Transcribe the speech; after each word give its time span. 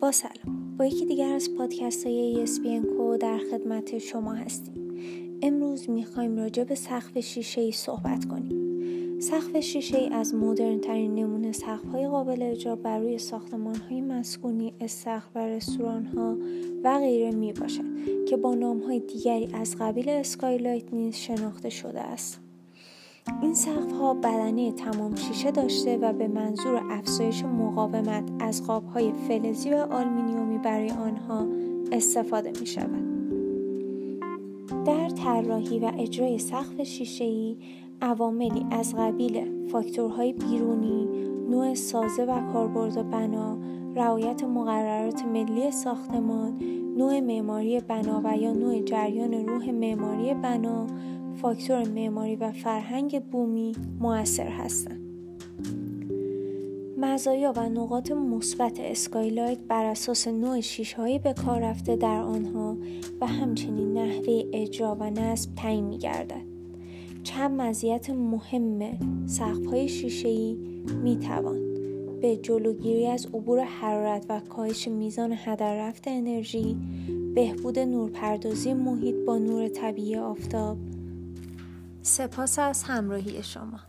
با 0.00 0.12
سلام. 0.12 0.76
با 0.78 0.84
یکی 0.84 1.06
دیگر 1.06 1.32
از 1.32 1.54
پادکست 1.54 2.06
های 2.06 2.46
ESPN 2.46 2.86
کو 2.96 3.16
در 3.16 3.38
خدمت 3.38 3.98
شما 3.98 4.32
هستیم. 4.32 4.94
امروز 5.42 5.90
می‌خوایم 5.90 6.36
راجع 6.36 6.64
به 6.64 6.74
سقف 6.74 7.18
شیشه 7.18 7.60
ای 7.60 7.72
صحبت 7.72 8.24
کنیم. 8.24 8.60
سقف 9.20 9.60
شیشه 9.60 9.98
ای 9.98 10.08
از 10.08 10.34
مدرن 10.34 10.80
ترین 10.80 11.14
نمونه 11.14 11.52
سقف 11.52 11.84
های 11.84 12.08
قابل 12.08 12.42
اجرا 12.42 12.76
بر 12.76 12.98
روی 12.98 13.18
ساختمان 13.18 13.76
های 13.76 14.00
مسکونی، 14.00 14.74
استخر 14.80 15.28
و 15.34 15.38
رستوران 15.38 16.06
ها 16.06 16.36
و 16.84 16.98
غیره 16.98 17.30
می 17.30 17.52
باشد 17.52 17.84
که 18.28 18.36
با 18.36 18.54
نام 18.54 18.78
های 18.78 19.00
دیگری 19.00 19.48
از 19.52 19.76
قبیل 19.80 20.08
skylight 20.08 20.94
نیز 20.94 21.14
شناخته 21.14 21.70
شده 21.70 22.00
است. 22.00 22.40
این 23.42 23.54
سقف 23.54 23.92
ها 23.92 24.14
بدنه 24.14 24.72
تمام 24.72 25.14
شیشه 25.14 25.50
داشته 25.50 25.98
و 25.98 26.12
به 26.12 26.28
منظور 26.28 26.82
افزایش 26.90 27.44
مقاومت 27.44 28.30
از 28.40 28.66
قاب 28.66 28.86
های 28.86 29.12
فلزی 29.12 29.70
و 29.70 29.76
آلومینیومی 29.76 30.58
برای 30.58 30.90
آنها 30.90 31.46
استفاده 31.92 32.52
می 32.60 32.66
شود. 32.66 33.10
در 34.84 35.08
طراحی 35.08 35.78
و 35.78 35.92
اجرای 35.98 36.38
سقف 36.38 36.82
شیشه‌ای 36.82 37.56
عواملی 38.02 38.66
از 38.70 38.94
قبیل 38.98 39.66
فاکتورهای 39.66 40.32
بیرونی، 40.32 41.08
نوع 41.50 41.74
سازه 41.74 42.24
و 42.24 42.52
کاربرد 42.52 43.10
بنا، 43.10 43.58
رعایت 43.96 44.44
مقررات 44.44 45.24
ملی 45.24 45.70
ساختمان، 45.70 46.58
نوع 46.96 47.20
معماری 47.20 47.80
بنا 47.80 48.20
و 48.24 48.36
یا 48.36 48.52
نوع 48.52 48.82
جریان 48.82 49.46
روح 49.46 49.70
معماری 49.70 50.34
بنا، 50.34 50.86
فاکتور 51.42 51.88
معماری 51.88 52.36
و 52.36 52.52
فرهنگ 52.52 53.22
بومی 53.22 53.72
مؤثر 54.00 54.48
هستند. 54.48 55.00
مزایا 56.96 57.52
و 57.56 57.68
نقاط 57.68 58.12
مثبت 58.12 58.80
skylight 58.80 59.58
بر 59.68 59.84
اساس 59.84 60.28
نوع 60.28 60.60
شیشه‌هایی 60.60 61.18
به 61.18 61.32
کار 61.32 61.60
رفته 61.60 61.96
در 61.96 62.22
آنها 62.22 62.76
و 63.20 63.26
همچنین 63.26 63.92
نحوه 63.92 64.42
اجرا 64.52 64.96
و 65.00 65.10
نصب 65.10 65.54
تعیین 65.54 65.84
میگردد 65.84 66.42
چند 67.22 67.60
مزیت 67.60 68.10
مهم 68.10 68.98
سقف‌های 69.26 69.88
شیشه‌ای 69.88 70.56
می‌توان 71.02 71.58
به 72.20 72.36
جلوگیری 72.36 73.06
از 73.06 73.26
عبور 73.26 73.60
حرارت 73.60 74.26
و 74.28 74.40
کاهش 74.40 74.88
میزان 74.88 75.32
هدر 75.36 75.88
رفت 75.88 76.04
انرژی، 76.06 76.76
بهبود 77.34 77.78
نورپردازی 77.78 78.74
محیط 78.74 79.16
با 79.26 79.38
نور 79.38 79.68
طبیعی 79.68 80.16
آفتاب. 80.16 80.76
سپاس 82.02 82.58
از 82.58 82.82
همراهی 82.82 83.42
شما. 83.42 83.80